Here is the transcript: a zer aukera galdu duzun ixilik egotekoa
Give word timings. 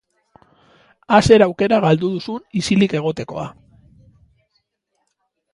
a 1.17 1.19
zer 1.27 1.43
aukera 1.47 1.79
galdu 1.85 2.11
duzun 2.15 2.41
ixilik 2.63 2.97
egotekoa 3.01 3.47